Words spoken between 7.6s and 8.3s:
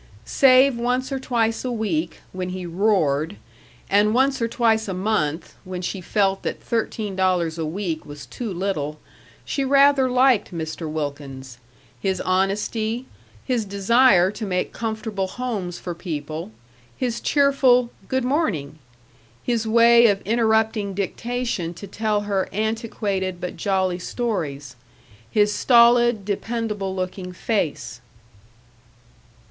week was